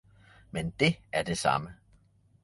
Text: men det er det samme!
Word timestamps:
men 0.51 0.69
det 0.79 0.95
er 1.11 1.23
det 1.23 1.37
samme! 1.37 1.75